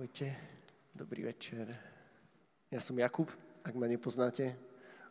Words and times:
Ahojte, 0.00 0.32
dobrý 0.96 1.28
večer. 1.28 1.76
Ja 2.72 2.80
som 2.80 2.96
Jakub, 2.96 3.28
ak 3.60 3.76
ma 3.76 3.84
nepoznáte, 3.84 4.56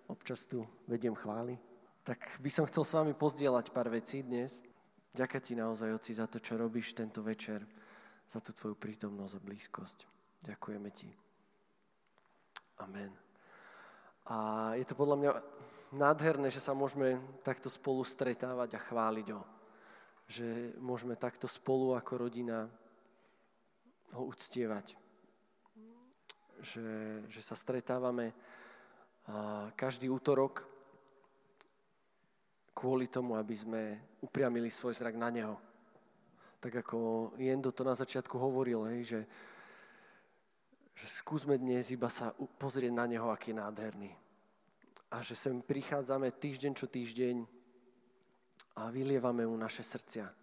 občas 0.10 0.50
tu 0.50 0.66
vediem 0.90 1.14
chvály. 1.14 1.62
Tak 2.02 2.18
by 2.42 2.50
som 2.50 2.66
chcel 2.66 2.82
s 2.82 2.98
vami 2.98 3.14
pozdieľať 3.14 3.70
pár 3.70 3.94
vecí 3.94 4.26
dnes. 4.26 4.66
Ďakujem 5.14 5.46
ti 5.46 5.54
naozaj, 5.54 5.94
Oci, 5.94 6.18
za 6.18 6.26
to, 6.26 6.42
čo 6.42 6.58
robíš 6.58 6.98
tento 6.98 7.22
večer, 7.22 7.70
za 8.34 8.42
tú 8.42 8.50
tvoju 8.50 8.74
prítomnosť 8.74 9.38
a 9.38 9.46
blízkosť. 9.46 9.98
Ďakujeme 10.50 10.90
ti. 10.90 11.14
Amen. 12.82 13.14
A 14.26 14.74
je 14.74 14.90
to 14.90 14.98
podľa 14.98 15.22
mňa 15.22 15.32
nádherné, 16.02 16.50
že 16.50 16.66
sa 16.66 16.74
môžeme 16.74 17.22
takto 17.46 17.70
spolu 17.70 18.02
stretávať 18.02 18.74
a 18.74 18.82
chváliť 18.90 19.38
ho. 19.38 19.46
Že 20.34 20.82
môžeme 20.82 21.14
takto 21.14 21.46
spolu 21.46 21.94
ako 21.94 22.26
rodina 22.26 22.74
ho 24.14 24.24
uctievať. 24.26 24.98
Že, 26.60 26.88
že 27.32 27.42
sa 27.42 27.56
stretávame 27.56 28.36
každý 29.78 30.10
útorok 30.10 30.66
kvôli 32.74 33.08
tomu, 33.12 33.36
aby 33.36 33.56
sme 33.56 33.82
upriamili 34.24 34.72
svoj 34.72 34.96
zrak 34.96 35.16
na 35.16 35.30
Neho. 35.32 35.56
Tak 36.60 36.84
ako 36.84 37.32
Jendo 37.40 37.72
to 37.72 37.88
na 37.88 37.96
začiatku 37.96 38.36
hovoril, 38.36 38.84
hej, 38.92 39.02
že, 39.16 39.22
že 40.96 41.06
skúsme 41.08 41.56
dnes 41.56 41.92
iba 41.92 42.12
sa 42.12 42.36
pozrieť 42.36 42.92
na 42.92 43.08
Neho, 43.08 43.32
aký 43.32 43.56
je 43.56 43.60
nádherný. 43.60 44.12
A 45.16 45.24
že 45.24 45.36
sem 45.36 45.64
prichádzame 45.64 46.36
týždeň 46.36 46.72
čo 46.76 46.88
týždeň 46.92 47.48
a 48.80 48.92
vylievame 48.92 49.48
mu 49.48 49.56
naše 49.56 49.84
srdcia 49.84 50.39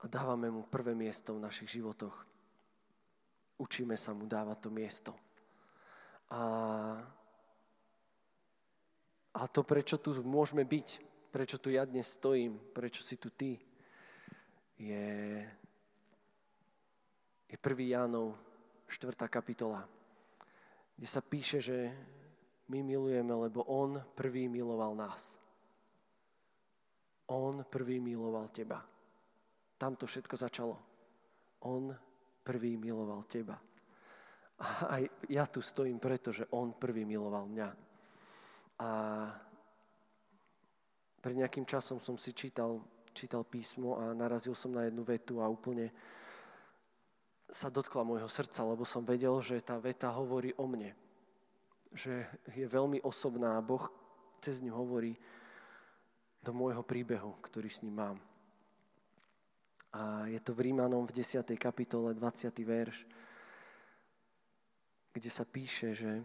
a 0.00 0.08
dávame 0.08 0.48
mu 0.48 0.64
prvé 0.64 0.96
miesto 0.96 1.36
v 1.36 1.44
našich 1.44 1.76
životoch. 1.76 2.24
Učíme 3.60 4.00
sa 4.00 4.16
mu 4.16 4.24
dávať 4.24 4.58
to 4.64 4.70
miesto. 4.72 5.12
A, 6.32 6.42
a 9.36 9.42
to, 9.52 9.60
prečo 9.60 10.00
tu 10.00 10.16
môžeme 10.24 10.64
byť, 10.64 10.88
prečo 11.28 11.60
tu 11.60 11.68
ja 11.68 11.84
dnes 11.84 12.08
stojím, 12.08 12.56
prečo 12.72 13.04
si 13.04 13.20
tu 13.20 13.28
ty, 13.28 13.60
je, 14.80 15.44
je 17.44 17.56
1. 17.60 17.92
Jánov 17.92 18.32
4. 18.88 19.12
kapitola, 19.28 19.84
kde 20.96 21.08
sa 21.08 21.20
píše, 21.20 21.60
že 21.60 21.92
my 22.72 22.80
milujeme, 22.80 23.34
lebo 23.36 23.68
On 23.68 24.00
prvý 24.16 24.48
miloval 24.48 24.96
nás. 24.96 25.36
On 27.28 27.62
prvý 27.68 28.00
miloval 28.00 28.48
teba. 28.48 28.80
Tam 29.80 29.96
to 29.96 30.04
všetko 30.04 30.36
začalo. 30.36 30.76
On 31.64 31.88
prvý 32.44 32.76
miloval 32.76 33.24
teba. 33.24 33.56
A 34.60 35.00
aj 35.00 35.02
ja 35.32 35.48
tu 35.48 35.64
stojím 35.64 35.96
preto, 35.96 36.36
že 36.36 36.44
on 36.52 36.76
prvý 36.76 37.08
miloval 37.08 37.48
mňa. 37.48 37.68
A 38.84 38.90
pred 41.24 41.32
nejakým 41.32 41.64
časom 41.64 41.96
som 41.96 42.20
si 42.20 42.36
čítal, 42.36 42.84
čítal 43.16 43.40
písmo 43.48 43.96
a 43.96 44.12
narazil 44.12 44.52
som 44.52 44.72
na 44.72 44.84
jednu 44.84 45.00
vetu 45.00 45.40
a 45.40 45.48
úplne 45.48 45.88
sa 47.48 47.72
dotkla 47.72 48.04
môjho 48.04 48.28
srdca, 48.28 48.60
lebo 48.68 48.84
som 48.84 49.00
vedel, 49.00 49.32
že 49.40 49.64
tá 49.64 49.80
veta 49.80 50.12
hovorí 50.12 50.52
o 50.60 50.68
mne. 50.68 50.92
Že 51.96 52.28
je 52.52 52.66
veľmi 52.68 53.00
osobná 53.00 53.56
a 53.56 53.64
Boh 53.64 53.88
cez 54.44 54.60
ňu 54.60 54.76
hovorí 54.76 55.16
do 56.44 56.52
môjho 56.52 56.84
príbehu, 56.84 57.36
ktorý 57.40 57.68
s 57.72 57.80
ním 57.80 57.96
mám. 57.96 58.29
A 59.90 60.30
je 60.30 60.38
to 60.38 60.54
v 60.54 60.70
Rímanom 60.70 61.02
v 61.02 61.18
10. 61.18 61.42
kapitole 61.58 62.14
20. 62.14 62.54
verš, 62.62 63.02
kde 65.10 65.30
sa 65.30 65.42
píše, 65.42 65.90
že 65.90 66.22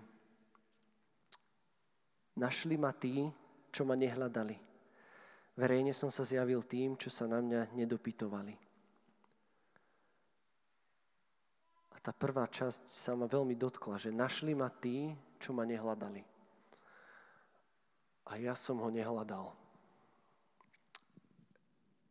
našli 2.37 2.77
ma 2.77 2.93
tí, 2.93 3.25
čo 3.73 3.81
ma 3.81 3.97
nehľadali. 3.97 4.53
Verejne 5.57 5.97
som 5.97 6.13
sa 6.13 6.21
zjavil 6.21 6.61
tým, 6.61 6.93
čo 6.93 7.09
sa 7.09 7.25
na 7.25 7.41
mňa 7.41 7.73
nedopytovali. 7.73 8.53
A 11.89 11.97
tá 11.97 12.13
prvá 12.13 12.45
časť 12.45 12.85
sa 12.85 13.17
ma 13.17 13.25
veľmi 13.25 13.57
dotkla, 13.57 13.97
že 13.97 14.13
našli 14.13 14.53
ma 14.53 14.69
tí, 14.69 15.09
čo 15.41 15.57
ma 15.57 15.65
nehľadali. 15.65 16.21
A 18.29 18.37
ja 18.37 18.53
som 18.53 18.77
ho 18.77 18.93
nehľadal 18.93 19.64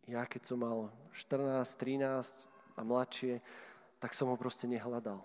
ja 0.04 0.28
keď 0.28 0.42
som 0.44 0.59
mal 0.60 0.92
14, 1.16 1.65
13 1.81 2.48
a 2.76 2.81
mladšie, 2.84 3.41
tak 4.03 4.12
som 4.12 4.28
ho 4.28 4.37
proste 4.37 4.69
nehľadal. 4.69 5.22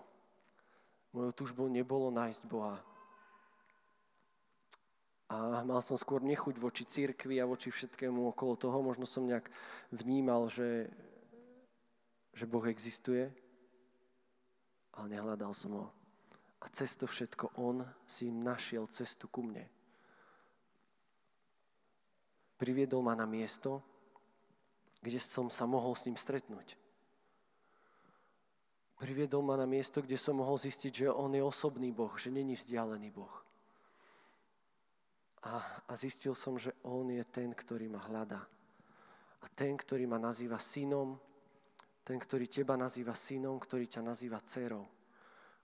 Mojou 1.12 1.32
túžbou 1.34 1.66
nebolo 1.68 2.08
nájsť 2.08 2.42
Boha. 2.48 2.78
A 5.30 5.62
mal 5.62 5.78
som 5.78 5.94
skôr 5.94 6.24
nechuť 6.26 6.58
voči 6.58 6.82
církvi 6.82 7.38
a 7.38 7.46
voči 7.46 7.70
všetkému 7.70 8.34
okolo 8.34 8.58
toho. 8.58 8.82
Možno 8.82 9.06
som 9.06 9.26
nejak 9.26 9.46
vnímal, 9.94 10.50
že, 10.50 10.90
že 12.34 12.50
Boh 12.50 12.66
existuje, 12.66 13.30
ale 14.90 15.06
nehľadal 15.06 15.54
som 15.54 15.70
ho. 15.76 15.86
A 16.60 16.66
cez 16.74 16.98
to 16.98 17.06
všetko 17.06 17.54
on 17.62 17.86
si 18.10 18.32
našiel 18.32 18.90
cestu 18.90 19.30
ku 19.30 19.46
mne. 19.46 19.70
Priviedol 22.58 23.00
ma 23.00 23.14
na 23.16 23.24
miesto, 23.24 23.80
kde 25.00 25.18
som 25.20 25.48
sa 25.48 25.64
mohol 25.64 25.96
s 25.96 26.04
ním 26.04 26.16
stretnúť. 26.16 26.76
Priviedol 29.00 29.40
ma 29.40 29.56
na 29.56 29.64
miesto, 29.64 30.04
kde 30.04 30.20
som 30.20 30.36
mohol 30.36 30.60
zistiť, 30.60 30.92
že 30.92 31.06
on 31.08 31.32
je 31.32 31.40
osobný 31.40 31.88
Boh, 31.88 32.12
že 32.20 32.28
není 32.28 32.52
vzdialený 32.52 33.08
Boh. 33.08 33.32
A, 35.40 35.56
a 35.88 35.92
zistil 35.96 36.36
som, 36.36 36.60
že 36.60 36.76
on 36.84 37.08
je 37.08 37.24
ten, 37.24 37.48
ktorý 37.56 37.88
ma 37.88 38.04
hľadá. 38.04 38.44
A 39.40 39.46
ten, 39.56 39.72
ktorý 39.72 40.04
ma 40.04 40.20
nazýva 40.20 40.60
synom, 40.60 41.16
ten, 42.04 42.20
ktorý 42.20 42.44
teba 42.44 42.76
nazýva 42.76 43.16
synom, 43.16 43.56
ktorý 43.56 43.88
ťa 43.88 44.04
nazýva 44.04 44.36
dcerou, 44.44 44.84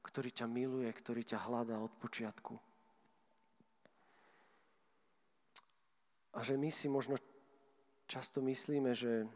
ktorý 0.01 0.33
ťa 0.33 0.47
miluje, 0.49 0.89
ktorý 0.89 1.21
ťa 1.21 1.45
hľadá 1.45 1.77
od 1.77 1.93
počiatku. 2.01 2.57
A 6.37 6.41
že 6.41 6.57
my 6.57 6.73
si 6.73 6.89
možno 6.89 7.21
často 8.07 8.39
myslíme, 8.43 8.95
že 8.95 9.27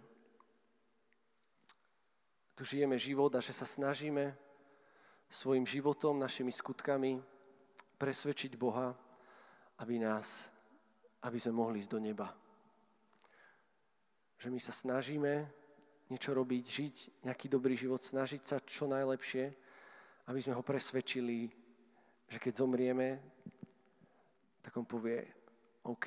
tu 2.54 2.62
žijeme 2.64 2.98
život 2.98 3.34
a 3.34 3.42
že 3.42 3.50
sa 3.50 3.66
snažíme 3.66 4.30
svojim 5.30 5.66
životom, 5.66 6.18
našimi 6.18 6.54
skutkami 6.54 7.18
presvedčiť 7.98 8.54
Boha, 8.54 8.94
aby 9.78 9.98
nás, 9.98 10.50
aby 11.22 11.38
sme 11.38 11.58
mohli 11.58 11.82
ísť 11.82 11.90
do 11.90 12.00
neba. 12.02 12.30
Že 14.38 14.48
my 14.50 14.60
sa 14.62 14.72
snažíme 14.72 15.32
niečo 16.10 16.34
robiť, 16.34 16.64
žiť 16.66 16.94
nejaký 17.26 17.46
dobrý 17.46 17.78
život, 17.78 18.02
snažiť 18.02 18.42
sa 18.42 18.56
čo 18.62 18.90
najlepšie, 18.90 19.44
aby 20.26 20.40
sme 20.42 20.58
ho 20.58 20.62
presvedčili, 20.66 21.46
že 22.26 22.38
keď 22.38 22.52
zomrieme, 22.62 23.18
tak 24.62 24.74
on 24.76 24.86
povie, 24.86 25.22
OK, 25.86 26.06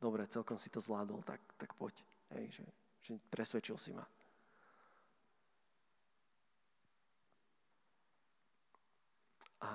dobre, 0.00 0.26
celkom 0.26 0.58
si 0.58 0.70
to 0.70 0.80
zvládol, 0.80 1.22
tak, 1.22 1.42
tak 1.58 1.74
poď. 1.74 1.94
Hej, 2.34 2.62
že, 2.62 2.64
že 3.02 3.12
presvedčil 3.30 3.76
si 3.78 3.90
ma. 3.92 4.06
A 9.58 9.70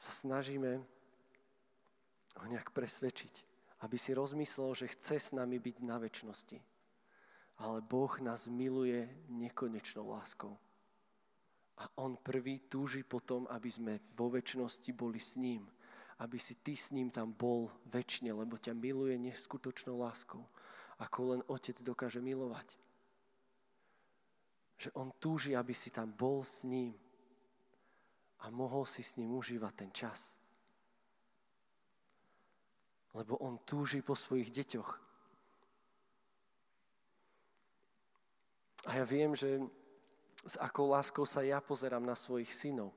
sa 0.00 0.12
snažíme 0.26 0.82
ho 2.40 2.46
nejak 2.48 2.74
presvedčiť, 2.74 3.34
aby 3.86 3.96
si 4.00 4.16
rozmyslel, 4.16 4.74
že 4.74 4.92
chce 4.96 5.16
s 5.20 5.30
nami 5.30 5.62
byť 5.62 5.76
na 5.84 6.00
väčšnosti. 6.00 6.58
Ale 7.60 7.84
Boh 7.84 8.10
nás 8.24 8.48
miluje 8.48 9.04
nekonečnou 9.28 10.08
láskou. 10.10 10.56
A 11.80 11.84
On 12.00 12.16
prvý 12.16 12.60
túži 12.66 13.04
potom, 13.04 13.44
aby 13.52 13.68
sme 13.68 13.92
vo 14.16 14.32
väčšnosti 14.32 14.90
boli 14.96 15.20
s 15.20 15.36
ním 15.36 15.68
aby 16.20 16.36
si 16.36 16.52
ty 16.60 16.76
s 16.76 16.92
ním 16.92 17.08
tam 17.08 17.32
bol 17.32 17.72
väčšine, 17.88 18.36
lebo 18.36 18.60
ťa 18.60 18.76
miluje 18.76 19.16
neskutočnou 19.16 19.96
láskou, 19.96 20.44
ako 21.00 21.18
len 21.32 21.40
otec 21.48 21.80
dokáže 21.80 22.20
milovať. 22.20 22.76
Že 24.76 24.88
on 25.00 25.08
túži, 25.16 25.56
aby 25.56 25.72
si 25.72 25.88
tam 25.88 26.12
bol 26.12 26.44
s 26.44 26.68
ním 26.68 26.92
a 28.44 28.52
mohol 28.52 28.84
si 28.84 29.00
s 29.00 29.16
ním 29.16 29.32
užívať 29.32 29.72
ten 29.72 29.90
čas. 29.96 30.36
Lebo 33.16 33.40
on 33.40 33.56
túži 33.64 34.04
po 34.04 34.12
svojich 34.12 34.52
deťoch. 34.52 34.90
A 38.88 38.90
ja 38.96 39.04
viem, 39.08 39.32
že 39.32 39.60
s 40.44 40.56
akou 40.60 40.88
láskou 40.88 41.24
sa 41.24 41.40
ja 41.40 41.64
pozerám 41.64 42.04
na 42.04 42.16
svojich 42.16 42.52
synov. 42.52 42.92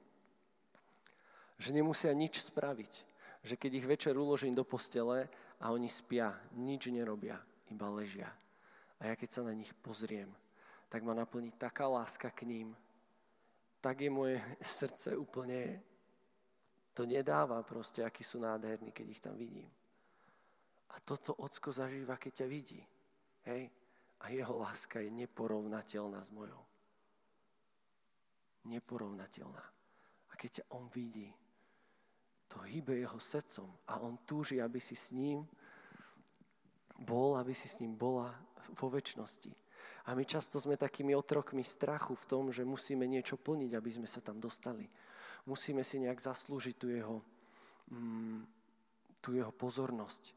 Že 1.60 1.80
nemusia 1.80 2.12
nič 2.12 2.40
spraviť 2.40 3.13
že 3.44 3.60
keď 3.60 3.72
ich 3.76 3.88
večer 3.88 4.16
uložím 4.16 4.56
do 4.56 4.64
postele 4.64 5.28
a 5.60 5.70
oni 5.76 5.92
spia, 5.92 6.32
nič 6.56 6.88
nerobia, 6.88 7.36
iba 7.68 7.88
ležia. 7.92 8.32
A 9.04 9.12
ja 9.12 9.16
keď 9.20 9.30
sa 9.30 9.42
na 9.44 9.52
nich 9.52 9.76
pozriem, 9.84 10.32
tak 10.88 11.04
ma 11.04 11.12
naplní 11.12 11.52
taká 11.60 11.92
láska 11.92 12.32
k 12.32 12.48
ním, 12.48 12.72
tak 13.84 14.00
je 14.00 14.10
moje 14.10 14.40
srdce 14.64 15.20
úplne, 15.20 15.84
to 16.96 17.04
nedáva 17.04 17.60
proste, 17.68 18.06
akí 18.06 18.24
sú 18.24 18.40
nádherní, 18.40 18.96
keď 18.96 19.08
ich 19.10 19.20
tam 19.20 19.36
vidím. 19.36 19.68
A 20.94 21.02
toto 21.02 21.34
ocko 21.34 21.74
zažíva, 21.74 22.22
keď 22.22 22.46
ťa 22.46 22.48
vidí. 22.48 22.82
Hej? 23.50 23.74
A 24.22 24.30
jeho 24.30 24.56
láska 24.62 25.02
je 25.02 25.10
neporovnateľná 25.10 26.22
s 26.22 26.30
mojou. 26.30 26.62
Neporovnateľná. 28.70 29.66
A 30.30 30.34
keď 30.38 30.62
ťa 30.62 30.64
on 30.78 30.86
vidí, 30.94 31.34
to 32.54 32.62
hýbe 32.70 32.94
jeho 32.94 33.18
srdcom 33.18 33.66
a 33.90 33.98
on 34.06 34.22
túži, 34.30 34.62
aby 34.62 34.78
si 34.78 34.94
s 34.94 35.10
ním 35.18 35.42
bol, 37.02 37.34
aby 37.42 37.58
si 37.58 37.66
s 37.66 37.82
ním 37.82 37.98
bola 37.98 38.30
vo 38.78 38.94
väčšnosti. 38.94 39.50
A 40.06 40.14
my 40.14 40.22
často 40.28 40.62
sme 40.62 40.78
takými 40.78 41.18
otrokmi 41.18 41.66
strachu 41.66 42.14
v 42.14 42.28
tom, 42.30 42.44
že 42.54 42.68
musíme 42.68 43.10
niečo 43.10 43.40
plniť, 43.40 43.72
aby 43.74 43.90
sme 43.90 44.08
sa 44.08 44.22
tam 44.22 44.38
dostali. 44.38 44.86
Musíme 45.50 45.82
si 45.82 45.98
nejak 45.98 46.20
zaslúžiť 46.22 46.76
tú 46.78 46.88
jeho, 46.94 47.18
mm, 47.90 48.44
tú 49.24 49.34
jeho 49.34 49.52
pozornosť. 49.52 50.36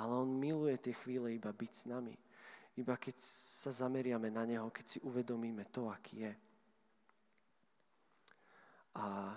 Ale 0.00 0.12
on 0.16 0.32
miluje 0.32 0.80
tie 0.80 0.96
chvíle 0.96 1.36
iba 1.36 1.52
byť 1.52 1.72
s 1.76 1.84
nami. 1.86 2.16
Iba 2.80 2.96
keď 2.96 3.20
sa 3.60 3.68
zameriame 3.68 4.32
na 4.32 4.48
neho, 4.48 4.72
keď 4.72 4.86
si 4.96 4.98
uvedomíme 5.04 5.68
to, 5.68 5.92
aký 5.92 6.24
je. 6.24 6.34
A 8.96 9.36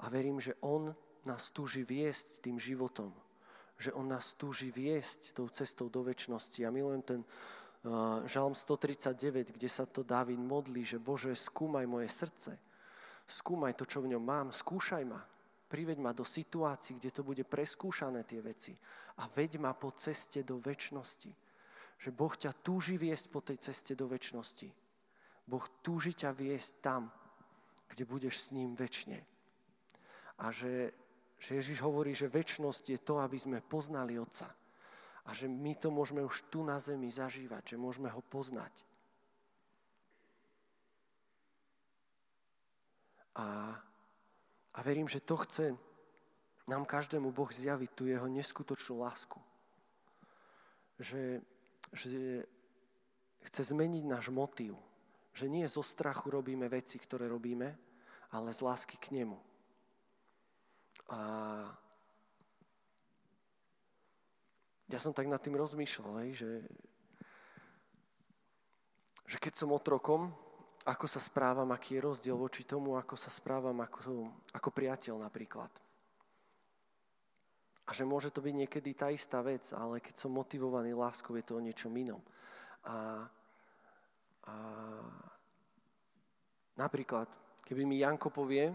a 0.00 0.10
verím, 0.10 0.42
že 0.42 0.58
On 0.60 0.90
nás 1.24 1.50
túži 1.50 1.86
viesť 1.86 2.44
tým 2.44 2.58
životom. 2.58 3.14
Že 3.78 3.94
On 3.94 4.06
nás 4.06 4.34
túži 4.34 4.70
viesť 4.70 5.34
tou 5.34 5.48
cestou 5.50 5.88
do 5.88 6.02
väčšnosti. 6.02 6.62
A 6.62 6.74
milujem 6.74 7.02
ten 7.02 7.20
uh, 7.22 8.22
žalm 8.26 8.54
139, 8.54 9.54
kde 9.54 9.68
sa 9.70 9.86
to 9.86 10.02
Dávid 10.02 10.38
modlí, 10.38 10.82
že 10.84 10.98
Bože, 11.00 11.34
skúmaj 11.34 11.86
moje 11.86 12.10
srdce. 12.10 12.58
Skúmaj 13.24 13.74
to, 13.74 13.88
čo 13.88 14.04
v 14.04 14.14
ňom 14.14 14.22
mám. 14.22 14.48
Skúšaj 14.52 15.04
ma. 15.06 15.22
Priveď 15.64 15.98
ma 15.98 16.12
do 16.12 16.22
situácií, 16.22 17.00
kde 17.00 17.10
to 17.10 17.22
bude 17.24 17.42
preskúšané 17.42 18.22
tie 18.28 18.38
veci. 18.44 18.76
A 19.18 19.26
veď 19.26 19.58
ma 19.58 19.72
po 19.72 19.90
ceste 19.96 20.44
do 20.44 20.60
väčšnosti. 20.60 21.32
Že 21.98 22.10
Boh 22.12 22.34
ťa 22.36 22.52
túži 22.60 23.00
viesť 23.00 23.26
po 23.32 23.40
tej 23.40 23.58
ceste 23.62 23.96
do 23.96 24.04
väčšnosti. 24.10 24.68
Boh 25.48 25.64
túži 25.80 26.12
ťa 26.12 26.36
viesť 26.36 26.84
tam, 26.84 27.08
kde 27.88 28.04
budeš 28.04 28.44
s 28.44 28.48
ním 28.52 28.76
väčšine 28.76 29.33
a 30.38 30.50
že, 30.50 30.90
že 31.38 31.60
Ježiš 31.62 31.78
hovorí, 31.84 32.16
že 32.16 32.30
väčšnosť 32.30 32.84
je 32.94 32.98
to, 32.98 33.22
aby 33.22 33.38
sme 33.38 33.58
poznali 33.62 34.18
Otca. 34.18 34.50
A 35.24 35.30
že 35.32 35.48
my 35.48 35.72
to 35.78 35.88
môžeme 35.88 36.20
už 36.20 36.52
tu 36.52 36.60
na 36.66 36.76
zemi 36.76 37.08
zažívať, 37.08 37.74
že 37.74 37.80
môžeme 37.80 38.12
ho 38.12 38.20
poznať. 38.20 38.72
A, 43.34 43.74
a 44.74 44.78
verím, 44.84 45.08
že 45.08 45.24
to 45.24 45.34
chce 45.42 45.74
nám 46.70 46.84
každému 46.84 47.32
Boh 47.34 47.50
zjaviť 47.50 47.90
tú 47.92 48.06
jeho 48.06 48.28
neskutočnú 48.30 49.00
lásku. 49.00 49.40
Že, 51.02 51.42
že 51.92 52.46
chce 53.50 53.74
zmeniť 53.74 54.04
náš 54.06 54.30
motív. 54.30 54.78
Že 55.34 55.50
nie 55.50 55.66
zo 55.66 55.82
strachu 55.82 56.30
robíme 56.30 56.70
veci, 56.70 56.96
ktoré 56.96 57.26
robíme, 57.26 57.74
ale 58.30 58.54
z 58.54 58.60
lásky 58.62 58.96
k 58.96 59.10
nemu. 59.10 59.53
A 61.12 61.18
ja 64.88 64.98
som 65.00 65.12
tak 65.12 65.28
nad 65.28 65.42
tým 65.42 65.58
rozmýšľal, 65.58 66.32
že, 66.32 66.64
že 69.26 69.36
keď 69.40 69.52
som 69.58 69.74
otrokom, 69.74 70.32
ako 70.84 71.08
sa 71.08 71.20
správam, 71.20 71.72
aký 71.72 71.96
je 71.96 72.04
rozdiel 72.04 72.36
voči 72.36 72.68
tomu, 72.68 73.00
ako 73.00 73.16
sa 73.16 73.32
správam 73.32 73.80
ako, 73.80 74.28
ako 74.52 74.68
priateľ 74.68 75.24
napríklad. 75.24 75.72
A 77.84 77.90
že 77.92 78.04
môže 78.04 78.32
to 78.32 78.40
byť 78.40 78.54
niekedy 78.54 78.96
tá 78.96 79.12
istá 79.12 79.44
vec, 79.44 79.64
ale 79.76 80.00
keď 80.00 80.16
som 80.16 80.32
motivovaný 80.32 80.96
láskou, 80.96 81.36
je 81.36 81.44
to 81.44 81.60
o 81.60 81.64
niečom 81.64 81.92
inom. 81.92 82.20
A, 82.84 83.28
a 84.44 84.54
napríklad, 86.76 87.28
keby 87.64 87.84
mi 87.84 88.00
Janko 88.00 88.32
povie, 88.32 88.72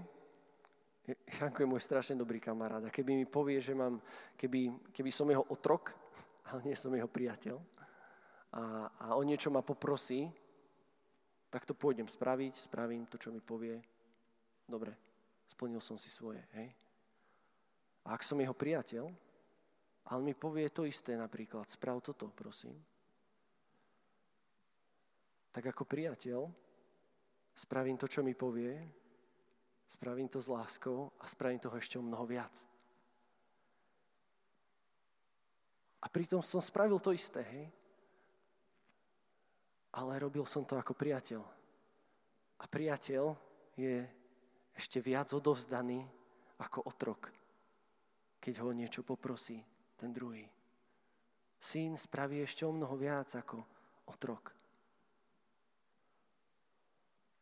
Janko 1.14 1.64
je 1.64 1.72
môj 1.72 1.82
strašne 1.82 2.20
dobrý 2.20 2.42
kamarát 2.44 2.84
a 2.84 2.94
keby 2.94 3.16
mi 3.16 3.26
povie, 3.26 3.62
že 3.62 3.74
mám, 3.74 4.02
keby, 4.36 4.92
keby 4.92 5.12
som 5.14 5.30
jeho 5.30 5.46
otrok, 5.50 5.96
ale 6.50 6.66
nie 6.66 6.76
som 6.76 6.94
jeho 6.94 7.08
priateľ 7.08 7.58
a, 8.54 8.90
a 8.90 9.06
o 9.14 9.22
niečo 9.22 9.54
ma 9.54 9.62
poprosí, 9.62 10.26
tak 11.50 11.66
to 11.66 11.74
pôjdem 11.74 12.06
spraviť, 12.06 12.54
spravím 12.58 13.06
to, 13.10 13.18
čo 13.18 13.34
mi 13.34 13.42
povie. 13.42 13.78
Dobre, 14.70 14.94
splnil 15.50 15.82
som 15.82 15.98
si 15.98 16.10
svoje, 16.10 16.42
hej. 16.58 16.70
A 18.06 18.18
ak 18.18 18.22
som 18.22 18.38
jeho 18.38 18.54
priateľ, 18.54 19.10
ale 20.10 20.22
mi 20.26 20.34
povie 20.34 20.70
to 20.74 20.86
isté 20.86 21.14
napríklad, 21.18 21.70
sprav 21.70 22.02
toto, 22.02 22.30
prosím. 22.34 22.74
Tak 25.54 25.74
ako 25.74 25.86
priateľ 25.86 26.50
spravím 27.54 27.98
to, 27.98 28.08
čo 28.10 28.22
mi 28.26 28.34
povie, 28.34 28.99
Spravím 29.90 30.30
to 30.30 30.38
s 30.38 30.46
láskou 30.46 31.10
a 31.18 31.26
spravím 31.26 31.58
toho 31.58 31.74
ešte 31.82 31.98
o 31.98 32.06
mnoho 32.06 32.30
viac. 32.30 32.54
A 36.00 36.08
pritom 36.08 36.46
som 36.46 36.62
spravil 36.62 37.02
to 37.02 37.10
isté, 37.10 37.42
hej? 37.42 37.66
Ale 39.90 40.22
robil 40.22 40.46
som 40.46 40.62
to 40.62 40.78
ako 40.78 40.94
priateľ. 40.94 41.42
A 42.62 42.66
priateľ 42.70 43.34
je 43.74 44.06
ešte 44.78 45.02
viac 45.02 45.34
odovzdaný 45.34 46.06
ako 46.62 46.86
otrok, 46.86 47.34
keď 48.38 48.62
ho 48.62 48.70
niečo 48.70 49.02
poprosí 49.02 49.60
ten 49.98 50.14
druhý. 50.14 50.46
Syn 51.60 51.98
spraví 51.98 52.40
ešte 52.46 52.64
o 52.64 52.72
mnoho 52.72 52.94
viac 52.96 53.34
ako 53.36 53.66
otrok. 54.08 54.59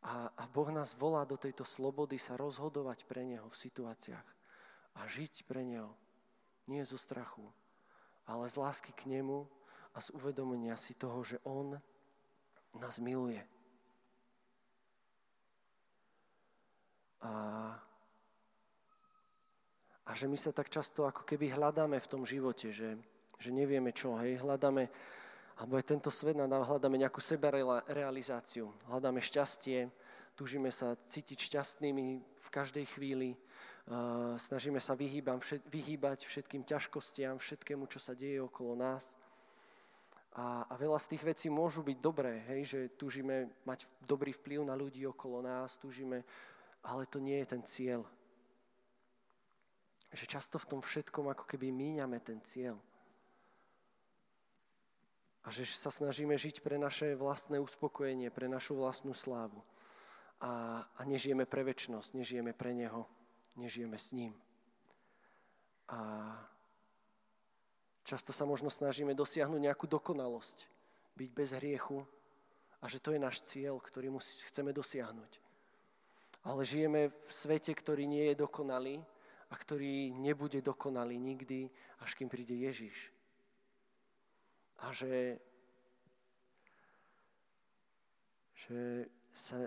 A, 0.06 0.30
a 0.30 0.44
Boh 0.52 0.70
nás 0.70 0.94
volá 0.94 1.26
do 1.26 1.38
tejto 1.38 1.66
slobody 1.66 2.22
sa 2.22 2.38
rozhodovať 2.38 3.10
pre 3.10 3.26
Neho 3.26 3.50
v 3.50 3.58
situáciách 3.58 4.28
a 4.98 5.00
žiť 5.10 5.50
pre 5.50 5.66
Neho. 5.66 5.94
Nie 6.68 6.86
zo 6.86 7.00
strachu, 7.00 7.48
ale 8.28 8.46
z 8.52 8.56
lásky 8.60 8.92
k 8.94 9.10
Nemu 9.10 9.48
a 9.96 9.98
z 9.98 10.14
uvedomenia 10.14 10.78
si 10.78 10.94
toho, 10.94 11.24
že 11.26 11.42
On 11.48 11.80
nás 12.78 13.00
miluje. 13.02 13.42
A, 17.24 17.34
a 20.06 20.12
že 20.14 20.30
my 20.30 20.38
sa 20.38 20.54
tak 20.54 20.70
často 20.70 21.10
ako 21.10 21.26
keby 21.26 21.50
hľadáme 21.50 21.98
v 21.98 22.12
tom 22.12 22.22
živote, 22.22 22.70
že, 22.70 22.94
že 23.42 23.50
nevieme 23.50 23.90
čo, 23.90 24.14
hej, 24.22 24.38
hľadáme 24.38 24.86
alebo 25.58 25.74
aj 25.82 25.90
tento 25.90 26.14
svet 26.14 26.38
nám 26.38 26.54
hľadáme 26.54 27.02
nejakú 27.02 27.18
sebarealizáciu, 27.18 28.70
hľadáme 28.94 29.18
šťastie, 29.18 29.90
túžime 30.38 30.70
sa 30.70 30.94
cítiť 31.02 31.50
šťastnými 31.50 32.08
v 32.22 32.48
každej 32.54 32.86
chvíli, 32.86 33.34
snažíme 34.38 34.78
sa 34.78 34.94
vyhýbať 34.94 36.30
všetkým 36.30 36.62
ťažkostiam, 36.62 37.42
všetkému, 37.42 37.90
čo 37.90 37.98
sa 37.98 38.14
deje 38.14 38.38
okolo 38.38 38.78
nás. 38.78 39.18
A, 40.38 40.70
a 40.70 40.74
veľa 40.78 41.02
z 41.02 41.18
tých 41.18 41.24
vecí 41.26 41.48
môžu 41.50 41.82
byť 41.82 41.98
dobré, 41.98 42.46
hej, 42.54 42.62
že 42.70 42.80
túžime 42.94 43.50
mať 43.66 43.90
dobrý 44.06 44.38
vplyv 44.38 44.62
na 44.62 44.78
ľudí 44.78 45.02
okolo 45.10 45.42
nás, 45.42 45.82
túžime, 45.82 46.22
ale 46.86 47.10
to 47.10 47.18
nie 47.18 47.42
je 47.42 47.48
ten 47.50 47.64
cieľ. 47.66 48.06
Že 50.14 50.38
často 50.38 50.62
v 50.62 50.70
tom 50.78 50.80
všetkom 50.86 51.34
ako 51.34 51.50
keby 51.50 51.74
míňame 51.74 52.22
ten 52.22 52.38
cieľ 52.46 52.78
a 55.48 55.52
že 55.56 55.64
sa 55.64 55.88
snažíme 55.88 56.36
žiť 56.36 56.60
pre 56.60 56.76
naše 56.76 57.16
vlastné 57.16 57.56
uspokojenie, 57.64 58.28
pre 58.28 58.52
našu 58.52 58.76
vlastnú 58.76 59.16
slávu. 59.16 59.64
A, 60.44 60.84
a 60.84 61.02
nežijeme 61.08 61.48
pre 61.48 61.64
väčšnosť, 61.64 62.20
nežijeme 62.20 62.52
pre 62.52 62.76
Neho, 62.76 63.08
nežijeme 63.56 63.96
s 63.96 64.12
ním. 64.12 64.36
A 65.88 66.36
často 68.04 68.36
sa 68.36 68.44
možno 68.44 68.68
snažíme 68.68 69.16
dosiahnuť 69.16 69.72
nejakú 69.72 69.88
dokonalosť, 69.88 70.68
byť 71.16 71.30
bez 71.32 71.56
hriechu 71.56 72.04
a 72.84 72.92
že 72.92 73.00
to 73.00 73.16
je 73.16 73.24
náš 73.24 73.40
cieľ, 73.48 73.80
ktorý 73.80 74.12
chceme 74.20 74.76
dosiahnuť. 74.76 75.32
Ale 76.44 76.68
žijeme 76.68 77.08
v 77.08 77.32
svete, 77.32 77.72
ktorý 77.72 78.04
nie 78.04 78.36
je 78.36 78.44
dokonalý 78.44 79.00
a 79.48 79.56
ktorý 79.56 80.12
nebude 80.12 80.60
dokonalý 80.60 81.16
nikdy, 81.16 81.72
až 82.04 82.20
kým 82.20 82.28
príde 82.28 82.52
Ježiš 82.52 83.16
a 84.82 84.94
že, 84.94 85.42
že 88.68 89.10
sa 89.34 89.58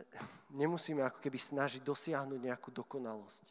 nemusíme 0.54 1.02
ako 1.02 1.18
keby 1.18 1.38
snažiť 1.38 1.82
dosiahnuť 1.82 2.40
nejakú 2.40 2.70
dokonalosť. 2.70 3.50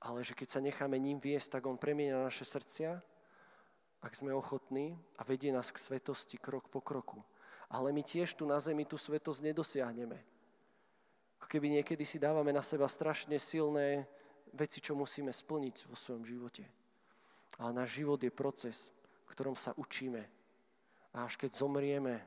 Ale 0.00 0.24
že 0.24 0.32
keď 0.32 0.48
sa 0.48 0.60
necháme 0.64 0.96
ním 0.96 1.20
viesť, 1.20 1.60
tak 1.60 1.68
on 1.68 1.76
premieňa 1.76 2.24
naše 2.24 2.48
srdcia 2.48 2.98
ak 4.00 4.16
sme 4.16 4.32
ochotní 4.32 4.96
a 5.20 5.22
vedie 5.24 5.52
nás 5.52 5.68
k 5.68 5.78
svetosti 5.78 6.40
krok 6.40 6.72
po 6.72 6.80
kroku. 6.80 7.20
Ale 7.68 7.92
my 7.92 8.02
tiež 8.02 8.34
tu 8.34 8.48
na 8.48 8.58
zemi 8.58 8.88
tú 8.88 8.96
svetosť 8.96 9.52
nedosiahneme. 9.52 10.18
Ako 11.38 11.46
keby 11.46 11.80
niekedy 11.80 12.02
si 12.02 12.18
dávame 12.18 12.50
na 12.50 12.64
seba 12.64 12.88
strašne 12.88 13.36
silné 13.38 14.08
veci, 14.56 14.82
čo 14.82 14.96
musíme 14.96 15.30
splniť 15.30 15.86
vo 15.86 15.94
svojom 15.94 16.24
živote. 16.26 16.64
Ale 17.60 17.70
náš 17.76 18.02
život 18.02 18.18
je 18.18 18.32
proces, 18.32 18.90
v 19.30 19.34
ktorom 19.38 19.54
sa 19.54 19.70
učíme. 19.78 20.26
A 21.14 21.22
až 21.22 21.38
keď 21.38 21.54
zomrieme, 21.54 22.18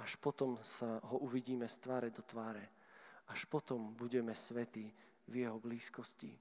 až 0.00 0.16
potom 0.16 0.56
sa 0.64 0.96
ho 1.12 1.20
uvidíme 1.20 1.68
z 1.68 1.76
tváre 1.84 2.08
do 2.08 2.24
tváre. 2.24 2.64
Až 3.28 3.44
potom 3.44 3.92
budeme 3.92 4.32
svetí 4.32 4.88
v 5.28 5.44
jeho 5.44 5.60
blízkosti. 5.60 6.32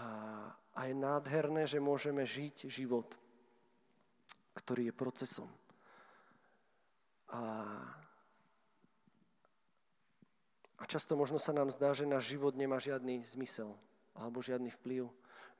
A, 0.00 0.06
a 0.52 0.80
je 0.88 0.94
nádherné, 0.96 1.68
že 1.68 1.76
môžeme 1.76 2.24
žiť 2.24 2.72
život, 2.72 3.12
ktorý 4.56 4.88
je 4.88 4.94
procesom. 4.96 5.50
A, 7.28 7.42
a 10.80 10.82
často 10.88 11.12
možno 11.20 11.36
sa 11.36 11.52
nám 11.52 11.68
zdá, 11.68 11.92
že 11.92 12.08
náš 12.08 12.32
život 12.32 12.56
nemá 12.56 12.80
žiadny 12.80 13.20
zmysel 13.28 13.76
alebo 14.16 14.40
žiadny 14.40 14.72
vplyv, 14.72 15.10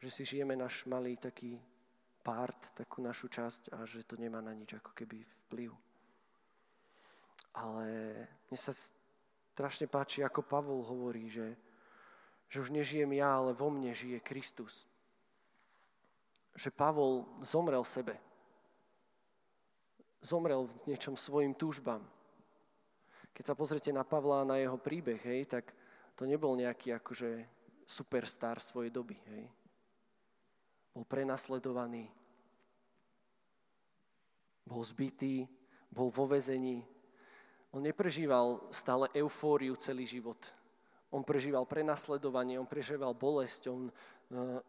že 0.00 0.08
si 0.10 0.22
žijeme 0.24 0.56
náš 0.56 0.86
malý 0.86 1.18
taký 1.18 1.58
part, 2.20 2.74
takú 2.74 3.00
našu 3.00 3.30
časť 3.30 3.72
a 3.74 3.86
že 3.88 4.04
to 4.04 4.18
nemá 4.20 4.42
na 4.42 4.52
nič 4.52 4.76
ako 4.76 4.92
keby 4.92 5.24
vplyv. 5.46 5.72
Ale 7.56 7.86
mne 8.50 8.58
sa 8.58 8.76
strašne 9.56 9.90
páči, 9.90 10.22
ako 10.22 10.46
Pavol 10.46 10.86
hovorí, 10.86 11.26
že, 11.26 11.58
že 12.46 12.62
už 12.62 12.70
nežijem 12.70 13.10
ja, 13.18 13.42
ale 13.42 13.56
vo 13.56 13.72
mne 13.72 13.90
žije 13.90 14.22
Kristus. 14.22 14.86
Že 16.54 16.70
Pavol 16.70 17.26
zomrel 17.42 17.82
sebe. 17.82 18.14
Zomrel 20.22 20.66
v 20.66 20.94
niečom 20.94 21.18
svojim 21.18 21.54
túžbám. 21.54 22.02
Keď 23.34 23.44
sa 23.46 23.58
pozrite 23.58 23.90
na 23.94 24.02
Pavla 24.02 24.42
a 24.42 24.48
na 24.48 24.56
jeho 24.58 24.78
príbeh, 24.78 25.22
hej, 25.22 25.46
tak 25.46 25.70
to 26.18 26.26
nebol 26.26 26.58
nejaký 26.58 26.94
akože 26.98 27.46
superstar 27.86 28.58
svojej 28.58 28.90
doby. 28.90 29.14
Hej. 29.30 29.57
Bol 30.94 31.04
prenasledovaný, 31.04 32.10
bol 34.68 34.84
zbytý, 34.84 35.48
bol 35.88 36.12
vo 36.12 36.28
vezení, 36.28 36.84
on 37.72 37.84
neprežíval 37.84 38.68
stále 38.72 39.08
eufóriu 39.12 39.76
celý 39.76 40.08
život. 40.08 40.40
On 41.08 41.24
prežíval 41.24 41.64
prenasledovanie, 41.64 42.60
on 42.60 42.68
prežíval 42.68 43.12
bolesť, 43.16 43.68
on 43.68 43.88
uh, 43.88 44.60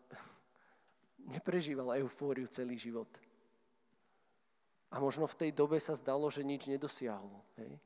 neprežíval 1.27 1.99
eufóriu 1.99 2.47
celý 2.47 2.79
život. 2.79 3.07
A 4.89 4.99
možno 4.99 5.27
v 5.27 5.35
tej 5.35 5.51
dobe 5.51 5.77
sa 5.79 5.93
zdalo, 5.95 6.31
že 6.31 6.43
nič 6.43 6.65
nedosiahol. 6.65 7.29
Hej? 7.59 7.77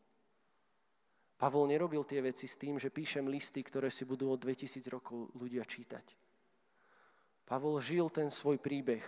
Pavol 1.36 1.68
nerobil 1.68 2.08
tie 2.08 2.24
veci 2.24 2.48
s 2.48 2.56
tým, 2.56 2.80
že 2.80 2.94
píšem 2.94 3.28
listy, 3.28 3.60
ktoré 3.66 3.92
si 3.92 4.08
budú 4.08 4.32
o 4.32 4.40
2000 4.40 4.80
rokov 4.88 5.28
ľudia 5.36 5.66
čítať. 5.68 6.23
Pavol 7.44 7.80
žil 7.84 8.08
ten 8.10 8.32
svoj 8.32 8.58
príbeh 8.58 9.04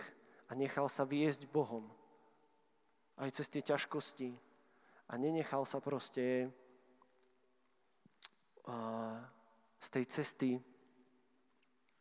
a 0.48 0.54
nechal 0.54 0.88
sa 0.88 1.08
viesť 1.08 1.48
Bohom. 1.48 1.88
Aj 3.16 3.32
cez 3.32 3.48
tie 3.48 3.64
ťažkosti, 3.64 4.36
a 5.06 5.12
nenechal 5.14 5.62
sa 5.62 5.78
proste 5.78 6.50
z 9.78 9.88
tej 9.90 10.04
cesty 10.10 10.50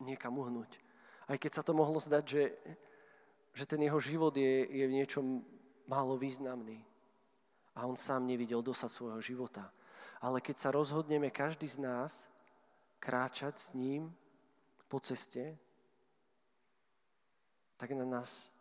niekam 0.01 0.33
uhnúť. 0.33 0.81
Aj 1.29 1.37
keď 1.37 1.61
sa 1.61 1.63
to 1.65 1.77
mohlo 1.77 2.01
zdať, 2.01 2.23
že, 2.25 2.43
že 3.53 3.65
ten 3.69 3.81
jeho 3.85 4.01
život 4.01 4.33
je, 4.33 4.65
je 4.65 4.85
v 4.89 4.95
niečom 4.97 5.45
málo 5.85 6.17
významný. 6.17 6.81
A 7.77 7.85
on 7.85 7.97
sám 7.97 8.25
nevidel 8.25 8.65
dosad 8.65 8.89
svojho 8.89 9.21
života. 9.21 9.69
Ale 10.21 10.41
keď 10.41 10.55
sa 10.57 10.69
rozhodneme 10.73 11.29
každý 11.29 11.69
z 11.69 11.77
nás 11.77 12.25
kráčať 12.97 13.61
s 13.61 13.77
ním 13.77 14.09
po 14.89 14.97
ceste, 14.97 15.53
tak 17.77 17.91
na 17.91 18.05
nás 18.07 18.55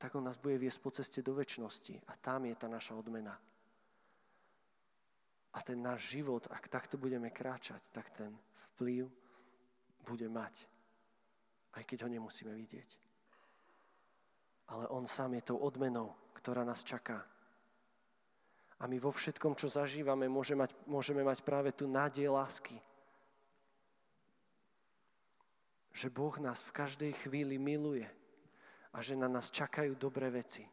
tak 0.00 0.16
on 0.16 0.24
nás 0.24 0.40
bude 0.40 0.56
viesť 0.56 0.80
po 0.80 0.88
ceste 0.88 1.20
do 1.20 1.36
väčšnosti. 1.36 2.08
A 2.08 2.16
tam 2.16 2.48
je 2.48 2.56
tá 2.56 2.72
naša 2.72 2.96
odmena. 2.96 3.36
A 5.52 5.58
ten 5.60 5.76
náš 5.76 6.16
život, 6.16 6.48
ak 6.48 6.72
takto 6.72 6.96
budeme 6.96 7.28
kráčať, 7.28 7.84
tak 7.92 8.08
ten 8.08 8.32
vplyv 8.72 9.12
bude 10.08 10.24
mať. 10.32 10.64
Aj 11.76 11.84
keď 11.84 12.08
ho 12.08 12.16
nemusíme 12.16 12.48
vidieť. 12.48 12.90
Ale 14.72 14.88
on 14.88 15.04
sám 15.04 15.36
je 15.36 15.52
tou 15.52 15.60
odmenou, 15.60 16.16
ktorá 16.32 16.64
nás 16.64 16.80
čaká. 16.80 17.20
A 18.80 18.88
my 18.88 18.96
vo 18.96 19.12
všetkom, 19.12 19.52
čo 19.52 19.68
zažívame, 19.68 20.32
môžeme 20.32 20.64
mať, 20.64 20.72
môžeme 20.88 21.20
mať 21.20 21.44
práve 21.44 21.76
tú 21.76 21.84
nádej 21.84 22.32
lásky. 22.32 22.80
Že 25.90 26.08
Boh 26.14 26.34
nás 26.38 26.62
v 26.62 26.74
každej 26.74 27.12
chvíli 27.26 27.58
miluje 27.58 28.06
a 28.94 28.98
že 29.02 29.18
na 29.18 29.26
nás 29.30 29.50
čakajú 29.50 29.94
dobré 29.94 30.30
veci, 30.30 30.66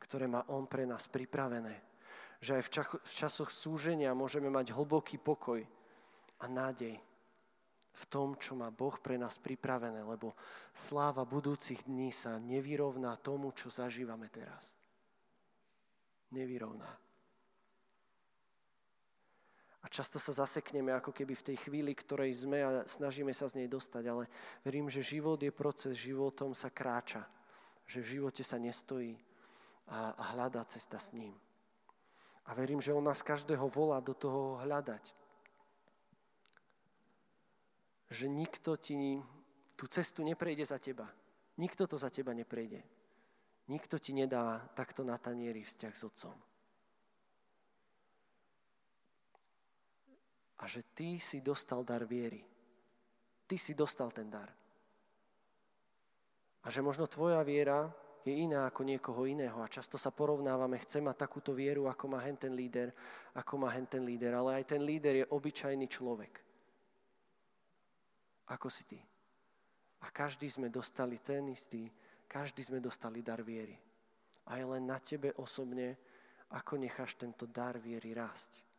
ktoré 0.00 0.28
má 0.28 0.44
On 0.52 0.64
pre 0.64 0.84
nás 0.88 1.08
pripravené. 1.08 1.80
Že 2.40 2.52
aj 2.56 2.62
v, 2.64 2.70
časoch 3.04 3.50
súženia 3.52 4.16
môžeme 4.16 4.48
mať 4.48 4.72
hlboký 4.72 5.20
pokoj 5.20 5.60
a 6.40 6.44
nádej 6.48 6.96
v 7.90 8.04
tom, 8.08 8.38
čo 8.38 8.56
má 8.56 8.72
Boh 8.72 8.96
pre 8.96 9.20
nás 9.20 9.36
pripravené, 9.36 10.00
lebo 10.00 10.32
sláva 10.72 11.28
budúcich 11.28 11.84
dní 11.84 12.08
sa 12.14 12.40
nevyrovná 12.40 13.12
tomu, 13.20 13.52
čo 13.52 13.68
zažívame 13.68 14.32
teraz. 14.32 14.72
Nevyrovná. 16.32 17.09
A 19.80 19.88
často 19.88 20.20
sa 20.20 20.44
zasekneme 20.44 20.92
ako 20.92 21.08
keby 21.08 21.32
v 21.32 21.46
tej 21.52 21.56
chvíli, 21.56 21.96
ktorej 21.96 22.44
sme 22.44 22.58
a 22.60 22.70
snažíme 22.84 23.32
sa 23.32 23.48
z 23.48 23.64
nej 23.64 23.68
dostať, 23.68 24.04
ale 24.12 24.28
verím, 24.60 24.92
že 24.92 25.00
život 25.00 25.40
je 25.40 25.48
proces, 25.48 25.96
životom 25.96 26.52
sa 26.52 26.68
kráča. 26.68 27.24
Že 27.88 27.98
v 28.04 28.10
živote 28.18 28.42
sa 28.44 28.60
nestojí 28.60 29.16
a, 29.88 30.12
a 30.12 30.22
hľadá 30.36 30.62
cesta 30.68 31.00
s 31.00 31.16
ním. 31.16 31.32
A 32.44 32.54
verím, 32.54 32.80
že 32.84 32.92
on 32.92 33.04
nás 33.04 33.24
každého 33.24 33.66
volá 33.72 34.04
do 34.04 34.12
toho 34.12 34.60
hľadať. 34.60 35.16
Že 38.10 38.26
nikto 38.28 38.76
ti 38.76 39.22
tú 39.80 39.88
cestu 39.88 40.20
neprejde 40.20 40.68
za 40.68 40.76
teba. 40.76 41.08
Nikto 41.56 41.88
to 41.88 41.96
za 41.96 42.12
teba 42.12 42.36
neprejde. 42.36 42.84
Nikto 43.72 43.96
ti 43.96 44.12
nedá 44.12 44.60
takto 44.76 45.06
na 45.08 45.16
tanieri 45.16 45.64
vzťah 45.64 45.94
s 45.96 46.04
otcom. 46.04 46.49
A 50.60 50.64
že 50.68 50.84
ty 50.92 51.16
si 51.16 51.40
dostal 51.40 51.80
dar 51.80 52.04
viery. 52.04 52.44
Ty 53.48 53.56
si 53.56 53.72
dostal 53.72 54.12
ten 54.12 54.28
dar. 54.28 54.52
A 56.60 56.66
že 56.68 56.84
možno 56.84 57.08
tvoja 57.08 57.40
viera 57.40 57.88
je 58.20 58.36
iná 58.36 58.68
ako 58.68 58.84
niekoho 58.84 59.24
iného 59.24 59.56
a 59.64 59.72
často 59.72 59.96
sa 59.96 60.12
porovnávame, 60.12 60.76
chcem 60.84 61.00
mať 61.00 61.24
takúto 61.24 61.56
vieru, 61.56 61.88
ako 61.88 62.04
má 62.12 62.20
hen 62.20 62.36
ten 62.36 62.52
líder, 62.52 62.92
ako 63.32 63.64
má 63.64 63.72
hen 63.72 63.88
ten 63.88 64.04
líder, 64.04 64.36
ale 64.36 64.60
aj 64.60 64.76
ten 64.76 64.84
líder 64.84 65.24
je 65.24 65.26
obyčajný 65.32 65.88
človek. 65.88 66.34
Ako 68.52 68.68
si 68.68 68.84
ty. 68.84 69.00
A 70.04 70.12
každý 70.12 70.52
sme 70.52 70.68
dostali 70.68 71.16
ten 71.24 71.48
istý, 71.48 71.88
každý 72.28 72.60
sme 72.60 72.84
dostali 72.84 73.24
dar 73.24 73.40
viery. 73.40 73.76
A 74.52 74.60
je 74.60 74.64
len 74.68 74.84
na 74.84 75.00
tebe 75.00 75.32
osobne, 75.40 75.96
ako 76.52 76.76
necháš 76.76 77.16
tento 77.16 77.48
dar 77.48 77.80
viery 77.80 78.12
rásť. 78.12 78.69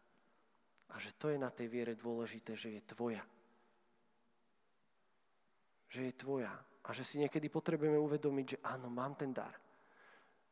A 0.91 1.00
že 1.00 1.15
to 1.15 1.31
je 1.31 1.39
na 1.39 1.48
tej 1.48 1.71
viere 1.71 1.95
dôležité, 1.95 2.55
že 2.55 2.75
je 2.75 2.81
tvoja. 2.83 3.24
Že 5.88 6.01
je 6.12 6.13
tvoja. 6.15 6.53
A 6.86 6.89
že 6.91 7.07
si 7.07 7.21
niekedy 7.21 7.48
potrebujeme 7.48 7.95
uvedomiť, 7.95 8.45
že 8.45 8.57
áno, 8.65 8.91
mám 8.91 9.15
ten 9.15 9.31
dar. 9.31 9.55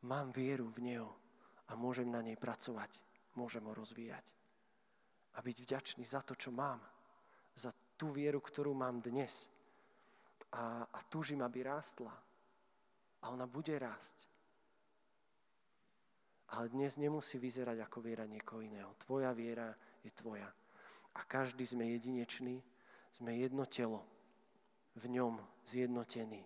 Mám 0.06 0.32
vieru 0.32 0.72
v 0.72 0.80
Neho 0.80 1.10
a 1.68 1.76
môžem 1.76 2.08
na 2.08 2.24
nej 2.24 2.40
pracovať. 2.40 2.96
Môžem 3.36 3.62
ho 3.68 3.74
rozvíjať. 3.76 4.24
A 5.36 5.38
byť 5.44 5.56
vďačný 5.62 6.04
za 6.08 6.24
to, 6.24 6.34
čo 6.34 6.50
mám. 6.50 6.80
Za 7.54 7.70
tú 7.94 8.08
vieru, 8.10 8.40
ktorú 8.40 8.72
mám 8.72 9.04
dnes. 9.04 9.52
A, 10.56 10.88
a 10.88 10.98
túžim, 11.06 11.44
aby 11.44 11.62
rástla. 11.62 12.14
A 13.20 13.24
ona 13.28 13.44
bude 13.44 13.76
rásť. 13.76 14.24
Ale 16.50 16.72
dnes 16.72 16.98
nemusí 16.98 17.38
vyzerať 17.38 17.78
ako 17.86 18.02
viera 18.02 18.26
niekoho 18.26 18.64
iného. 18.64 18.96
Tvoja 18.98 19.30
viera 19.30 19.70
je 20.04 20.10
tvoja. 20.14 20.48
A 21.14 21.20
každý 21.26 21.66
sme 21.66 21.90
jedinečný, 21.96 22.62
sme 23.16 23.36
jedno 23.36 23.66
telo, 23.66 24.06
v 24.98 25.04
ňom 25.10 25.38
zjednotený. 25.66 26.42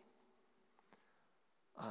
A, 1.80 1.90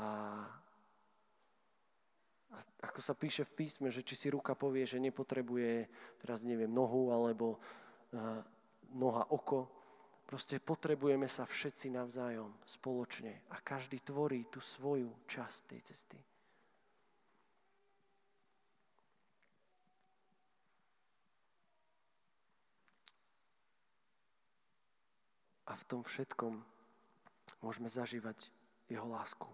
a 2.53 2.57
ako 2.85 2.99
sa 3.01 3.13
píše 3.13 3.43
v 3.43 3.65
písme, 3.65 3.89
že 3.91 4.05
či 4.05 4.15
si 4.15 4.27
ruka 4.31 4.55
povie, 4.55 4.87
že 4.87 5.01
nepotrebuje 5.01 5.89
teraz 6.23 6.45
neviem 6.47 6.71
nohu 6.71 7.11
alebo 7.11 7.57
uh, 8.13 8.41
noha 8.95 9.27
oko, 9.33 9.83
Proste 10.33 10.57
potrebujeme 10.57 11.29
sa 11.29 11.45
všetci 11.45 11.93
navzájom 11.93 12.49
spoločne 12.65 13.45
a 13.53 13.61
každý 13.61 14.01
tvorí 14.01 14.49
tú 14.49 14.63
svoju 14.63 15.13
časť 15.29 15.59
tej 15.69 15.81
cesty. 15.85 16.19
A 25.73 25.75
v 25.75 25.87
tom 25.89 26.05
všetkom 26.05 26.61
môžeme 27.65 27.89
zažívať 27.89 28.53
jeho 28.93 29.09
lásku. 29.09 29.49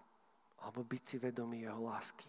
Alebo 0.60 0.84
byť 0.84 1.02
si 1.02 1.16
vedomí 1.16 1.64
jeho 1.64 1.80
lásky. 1.80 2.28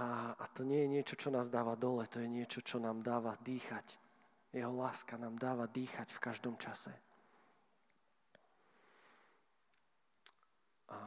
A, 0.00 0.32
a 0.32 0.44
to 0.56 0.64
nie 0.64 0.88
je 0.88 0.92
niečo, 0.96 1.14
čo 1.20 1.28
nás 1.28 1.52
dáva 1.52 1.76
dole, 1.76 2.08
to 2.08 2.24
je 2.24 2.28
niečo, 2.30 2.64
čo 2.64 2.80
nám 2.80 3.04
dáva 3.04 3.36
dýchať. 3.44 4.00
Jeho 4.56 4.72
láska 4.72 5.20
nám 5.20 5.36
dáva 5.36 5.68
dýchať 5.68 6.08
v 6.08 6.22
každom 6.24 6.56
čase. 6.56 6.96
A 10.88 10.98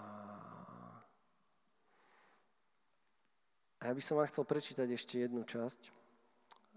ja 3.82 3.92
by 3.98 4.00
som 4.00 4.16
vám 4.22 4.30
chcel 4.30 4.46
prečítať 4.46 4.88
ešte 4.94 5.20
jednu 5.26 5.42
časť 5.44 5.92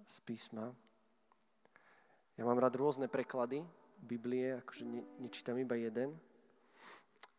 z 0.08 0.16
písma. 0.24 0.72
Ja 2.40 2.48
mám 2.48 2.58
rád 2.58 2.80
rôzne 2.80 3.06
preklady 3.06 3.62
Biblie, 4.02 4.58
akože 4.60 4.84
ne, 4.84 5.02
nečítam 5.18 5.56
iba 5.58 5.76
jeden. 5.76 6.12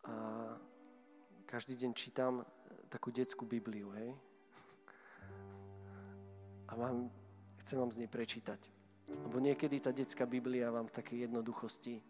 A 0.08 0.14
každý 1.46 1.76
deň 1.76 1.92
čítam 1.94 2.44
takú 2.88 3.12
detskú 3.12 3.44
Bibliu, 3.44 3.92
hej. 3.96 4.16
A 6.68 6.76
mám, 6.76 7.12
chcem 7.64 7.80
vám 7.80 7.92
z 7.92 8.04
nej 8.04 8.12
prečítať. 8.12 8.60
Lebo 9.08 9.40
niekedy 9.40 9.80
tá 9.80 9.96
detská 9.96 10.28
Biblia 10.28 10.68
vám 10.68 10.92
v 10.92 10.96
takej 11.00 11.18
jednoduchosti 11.32 12.04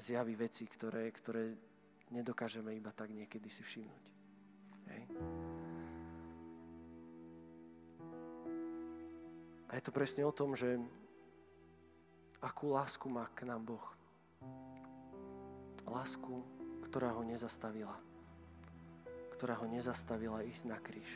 zjaví 0.00 0.34
veci, 0.34 0.66
ktoré, 0.66 1.06
ktoré 1.14 1.54
nedokážeme 2.10 2.74
iba 2.74 2.90
tak 2.90 3.14
niekedy 3.14 3.46
si 3.46 3.62
všimnúť. 3.62 4.04
Hej. 4.90 5.02
A 9.70 9.78
je 9.78 9.82
to 9.86 9.94
presne 9.94 10.26
o 10.26 10.34
tom, 10.34 10.58
že 10.58 10.82
akú 12.40 12.72
lásku 12.72 13.06
má 13.08 13.28
k 13.36 13.44
nám 13.44 13.64
Boh. 13.64 13.86
Lásku, 15.86 16.44
ktorá 16.88 17.12
ho 17.14 17.22
nezastavila. 17.24 17.96
Ktorá 19.36 19.56
ho 19.60 19.66
nezastavila 19.68 20.44
ísť 20.44 20.64
na 20.68 20.78
kríž. 20.80 21.10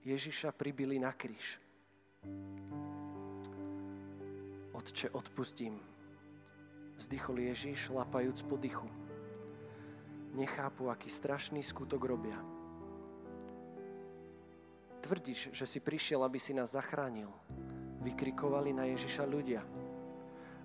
Ježiša 0.00 0.52
pribili 0.56 0.96
na 0.96 1.12
kríž. 1.12 1.60
Otče, 4.72 5.12
odpustím. 5.12 5.76
Vzdychol 6.96 7.52
Ježiš, 7.52 7.92
lapajúc 7.92 8.44
po 8.44 8.56
dychu 8.56 8.88
nechápu, 10.34 10.90
aký 10.90 11.10
strašný 11.10 11.62
skutok 11.62 12.04
robia. 12.04 12.38
Tvrdíš, 15.10 15.50
že 15.50 15.66
si 15.66 15.82
prišiel, 15.82 16.22
aby 16.22 16.38
si 16.38 16.54
nás 16.54 16.78
zachránil. 16.78 17.34
Vykrikovali 17.98 18.70
na 18.70 18.86
Ježiša 18.94 19.26
ľudia. 19.26 19.58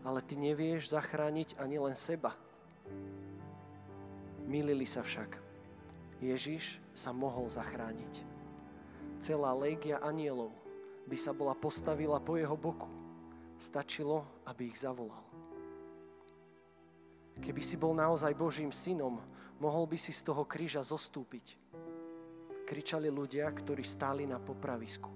Ale 0.06 0.22
ty 0.22 0.38
nevieš 0.38 0.94
zachrániť 0.94 1.58
ani 1.58 1.82
len 1.82 1.98
seba. 1.98 2.38
Milili 4.46 4.86
sa 4.86 5.02
však. 5.02 5.42
Ježiš 6.22 6.78
sa 6.94 7.10
mohol 7.10 7.50
zachrániť. 7.50 8.22
Celá 9.18 9.50
légia 9.58 9.98
anielov 10.06 10.54
by 11.10 11.18
sa 11.18 11.34
bola 11.34 11.58
postavila 11.58 12.22
po 12.22 12.38
jeho 12.38 12.54
boku. 12.54 12.86
Stačilo, 13.58 14.30
aby 14.46 14.70
ich 14.70 14.78
zavolal. 14.78 15.26
Keby 17.42 17.66
si 17.66 17.82
bol 17.82 17.98
naozaj 17.98 18.38
Božím 18.38 18.70
synom, 18.70 19.26
mohol 19.58 19.90
by 19.90 19.98
si 19.98 20.14
z 20.14 20.22
toho 20.22 20.46
kríža 20.46 20.86
zostúpiť. 20.86 21.65
Kričali 22.66 23.14
ľudia, 23.14 23.46
ktorí 23.54 23.86
stáli 23.86 24.26
na 24.26 24.42
popravisku. 24.42 25.14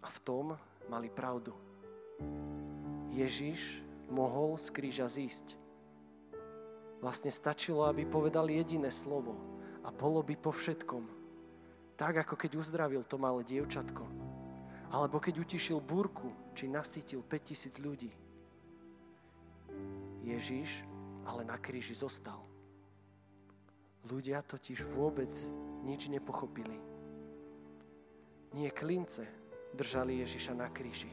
A 0.00 0.08
v 0.08 0.18
tom 0.22 0.54
mali 0.86 1.10
pravdu. 1.10 1.50
Ježiš 3.10 3.82
mohol 4.06 4.54
z 4.54 4.70
kríža 4.70 5.10
zísť. 5.10 5.58
Vlastne 7.02 7.34
stačilo, 7.34 7.82
aby 7.82 8.06
povedal 8.06 8.46
jediné 8.46 8.94
slovo 8.94 9.34
a 9.82 9.90
bolo 9.90 10.22
by 10.22 10.38
po 10.38 10.54
všetkom. 10.54 11.02
Tak, 11.98 12.22
ako 12.22 12.34
keď 12.38 12.62
uzdravil 12.62 13.02
to 13.02 13.18
malé 13.18 13.42
dievčatko. 13.42 14.06
Alebo 14.94 15.18
keď 15.18 15.42
utišil 15.42 15.82
búrku, 15.82 16.30
či 16.54 16.70
nasítil 16.70 17.26
5000 17.26 17.82
ľudí. 17.82 18.14
Ježiš 20.22 20.86
ale 21.26 21.42
na 21.42 21.58
kríži 21.58 21.98
zostal. 21.98 22.45
Ľudia 24.06 24.38
totiž 24.46 24.86
vôbec 24.94 25.30
nič 25.82 26.06
nepochopili. 26.06 26.78
Nie 28.54 28.70
klince 28.70 29.26
držali 29.74 30.22
Ježiša 30.22 30.54
na 30.54 30.70
kríži. 30.70 31.10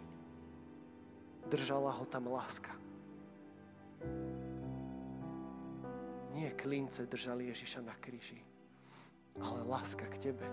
Držala 1.50 1.90
ho 1.98 2.06
tam 2.06 2.30
láska. 2.30 2.70
Nie 6.38 6.54
klince 6.54 7.10
držali 7.10 7.50
Ježiša 7.50 7.82
na 7.82 7.98
kríži, 7.98 8.38
ale 9.42 9.66
láska 9.66 10.06
k 10.06 10.30
tebe. 10.30 10.48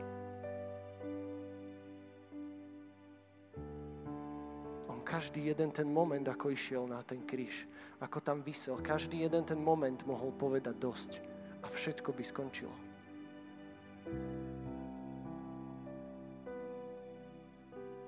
každý 5.10 5.50
jeden 5.50 5.74
ten 5.74 5.90
moment, 5.90 6.22
ako 6.22 6.54
išiel 6.54 6.86
na 6.86 7.02
ten 7.02 7.26
kríž, 7.26 7.66
ako 7.98 8.22
tam 8.22 8.46
vysel, 8.46 8.78
každý 8.78 9.26
jeden 9.26 9.42
ten 9.42 9.58
moment 9.58 9.98
mohol 10.06 10.30
povedať 10.30 10.78
dosť 10.78 11.29
všetko 11.70 12.10
by 12.12 12.24
skončilo. 12.26 12.74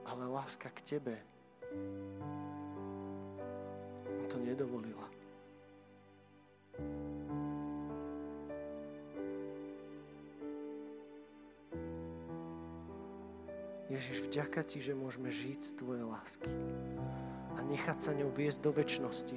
Ale 0.05 0.25
láska 0.29 0.69
k 0.75 0.81
tebe 0.99 1.15
to 4.29 4.37
nedovolila. 4.41 5.09
Ježiš, 13.93 14.25
vďaka 14.25 14.65
Ti, 14.65 14.81
že 14.81 14.97
môžeme 14.97 15.29
žiť 15.29 15.61
z 15.61 15.73
Tvojej 15.77 16.05
lásky 16.09 16.49
a 17.53 17.61
nechať 17.61 17.99
sa 18.01 18.17
ňou 18.17 18.33
viesť 18.33 18.65
do 18.65 18.73
väčšnosti, 18.73 19.37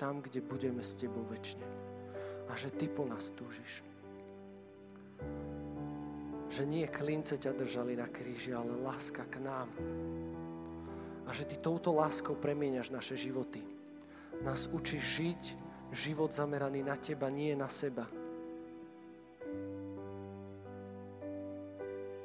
tam, 0.00 0.24
kde 0.24 0.40
budeme 0.40 0.80
s 0.80 0.96
Tebou 0.96 1.20
väčšine. 1.28 1.89
A 2.50 2.58
že 2.58 2.74
Ty 2.74 2.90
po 2.90 3.06
nás 3.06 3.30
túžiš. 3.30 3.86
Že 6.50 6.62
nie 6.66 6.84
klince 6.90 7.38
ťa 7.38 7.54
držali 7.54 7.94
na 7.94 8.10
kríži, 8.10 8.50
ale 8.50 8.74
láska 8.82 9.22
k 9.30 9.38
nám. 9.38 9.70
A 11.24 11.30
že 11.30 11.46
Ty 11.46 11.62
touto 11.62 11.94
láskou 11.94 12.34
premieňaš 12.34 12.90
naše 12.90 13.14
životy. 13.14 13.62
Nás 14.42 14.66
učíš 14.66 15.22
žiť 15.22 15.42
život 15.94 16.34
zameraný 16.34 16.82
na 16.82 16.98
Teba, 16.98 17.30
nie 17.30 17.54
na 17.54 17.70
seba 17.70 18.10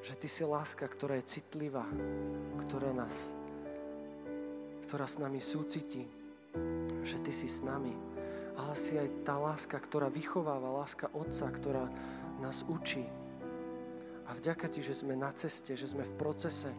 že 0.06 0.14
Ty 0.14 0.28
si 0.30 0.44
láska, 0.46 0.86
ktorá 0.86 1.18
je 1.18 1.42
citlivá, 1.42 1.82
ktorá 2.62 2.94
nás, 2.94 3.34
ktorá 4.86 5.10
s 5.10 5.18
nami 5.18 5.42
súcití, 5.42 6.06
že 7.02 7.18
Ty 7.26 7.34
si 7.34 7.50
s 7.50 7.66
nami, 7.66 7.90
ale 8.56 8.74
si 8.74 8.96
aj 8.96 9.28
tá 9.28 9.36
láska, 9.36 9.76
ktorá 9.78 10.08
vychováva, 10.08 10.82
láska 10.82 11.12
Otca, 11.12 11.52
ktorá 11.52 11.86
nás 12.40 12.64
učí. 12.68 13.04
A 14.26 14.34
vďaka 14.34 14.72
Ti, 14.72 14.82
že 14.82 14.98
sme 14.98 15.14
na 15.14 15.30
ceste, 15.36 15.78
že 15.78 15.92
sme 15.92 16.08
v 16.08 16.18
procese, 16.18 16.72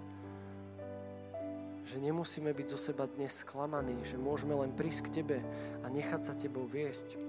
že 1.86 2.02
nemusíme 2.02 2.50
byť 2.50 2.66
zo 2.66 2.78
seba 2.90 3.06
dnes 3.06 3.46
sklamaní, 3.46 4.02
že 4.02 4.18
môžeme 4.18 4.58
len 4.58 4.74
prísť 4.74 5.06
k 5.06 5.12
Tebe 5.22 5.38
a 5.80 5.86
nechať 5.86 6.20
sa 6.26 6.34
Tebou 6.34 6.66
viesť. 6.66 7.26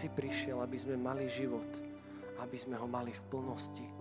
si 0.00 0.08
prišiel, 0.08 0.64
aby 0.64 0.80
sme 0.80 0.96
mali 0.96 1.28
život, 1.28 1.68
aby 2.40 2.56
sme 2.56 2.80
ho 2.80 2.88
mali 2.88 3.12
v 3.12 3.22
plnosti. 3.28 3.99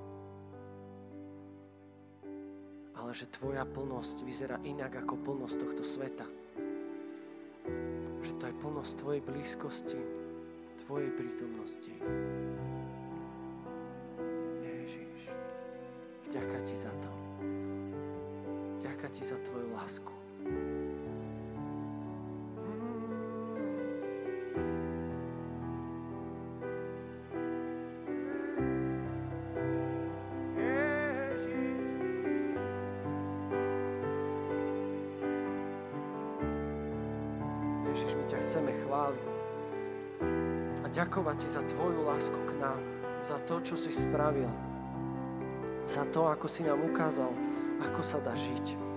Ale 3.10 3.18
že 3.18 3.34
tvoja 3.42 3.66
plnosť 3.66 4.22
vyzerá 4.22 4.62
inak 4.62 5.02
ako 5.02 5.18
plnosť 5.18 5.66
tohto 5.66 5.82
sveta. 5.82 6.30
Že 8.22 8.32
to 8.38 8.44
je 8.46 8.54
plnosť 8.62 8.92
tvojej 9.02 9.22
blízkosti, 9.26 9.98
tvojej 10.86 11.10
prítomnosti. 11.18 11.90
Ježiš, 14.62 15.26
vďaka 16.30 16.58
ti 16.62 16.76
za 16.78 16.94
to. 17.02 17.10
Vďaka 18.78 19.08
ti 19.10 19.26
za 19.26 19.42
tvoju 19.42 19.74
lásku. 19.74 20.19
Ďakovať 41.10 41.42
Ti 41.42 41.50
za 41.50 41.66
Tvoju 41.66 42.06
lásku 42.06 42.38
k 42.38 42.54
nám, 42.62 42.78
za 43.26 43.42
to, 43.50 43.58
čo 43.66 43.74
si 43.74 43.90
spravil, 43.90 44.46
za 45.90 46.06
to, 46.14 46.30
ako 46.30 46.46
si 46.46 46.62
nám 46.62 46.86
ukázal, 46.86 47.34
ako 47.82 48.02
sa 48.06 48.22
dá 48.22 48.38
žiť. 48.38 48.89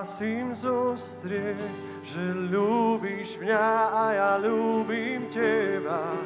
Ohlásim 0.00 0.56
zostrie, 0.56 1.52
že 2.00 2.24
ľúbiš 2.48 3.36
mňa 3.36 3.68
a 3.92 4.04
ja 4.16 4.32
ľúbim 4.40 5.28
teba. 5.28 6.16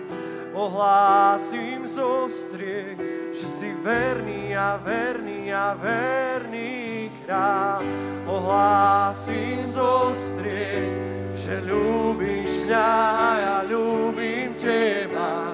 Ohlásim 0.54 1.82
zostrie, 1.82 2.94
že 3.34 3.50
si 3.50 3.74
verný 3.82 4.54
a 4.54 4.78
verný 4.78 5.50
a 5.50 5.74
verný 5.74 7.10
král. 7.26 7.82
Ohlásim 8.30 9.66
zostrie, 9.66 10.94
že 11.34 11.58
ľúbiš 11.66 12.70
mňa 12.70 12.90
a 13.10 13.30
ja 13.42 13.58
ľúbim 13.66 14.54
teba. 14.54 15.50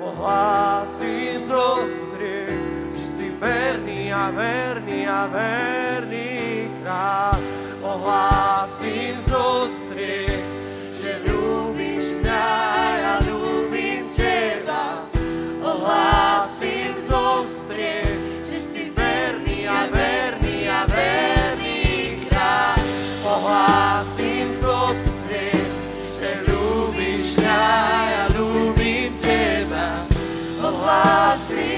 Ohlásim 0.00 1.36
zostrie, 1.36 2.48
že 2.96 3.04
si 3.04 3.28
verný 3.36 4.08
a 4.08 4.32
verný 4.32 5.04
a 5.04 5.28
verný 5.28 6.28
král, 6.80 7.57
ohlásim 7.98 9.18
zo 9.26 9.66
striech, 9.66 10.46
že 10.94 11.18
ľúbiš 11.26 12.22
mňa 12.22 12.46
a 12.70 12.84
ja 12.94 13.14
ľúbim 13.26 14.06
teba. 14.06 15.02
Ohlásim 15.58 16.94
zo 17.02 17.42
striech, 17.42 18.46
že 18.46 18.58
si 18.62 18.82
verný 18.94 19.66
a 19.66 19.90
verný 19.90 20.70
a 20.70 20.86
verný 20.86 22.22
kráľ. 22.30 22.78
Ohlásim 23.26 24.54
zo 24.54 24.94
striech, 24.94 25.66
že 26.06 26.46
ľúbiš 26.46 27.34
mňa 27.34 27.62
a 27.82 27.98
ja 28.14 28.24
ľúbim 28.30 29.10
teba. 29.18 30.06
Ohlásim 30.62 31.77